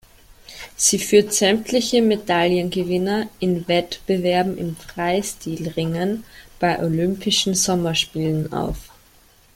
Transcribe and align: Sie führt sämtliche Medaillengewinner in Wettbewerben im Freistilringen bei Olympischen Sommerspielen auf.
Sie 0.75 0.97
führt 0.97 1.31
sämtliche 1.31 2.01
Medaillengewinner 2.01 3.29
in 3.39 3.67
Wettbewerben 3.67 4.57
im 4.57 4.75
Freistilringen 4.75 6.23
bei 6.59 6.79
Olympischen 6.79 7.53
Sommerspielen 7.53 8.51
auf. 8.51 8.89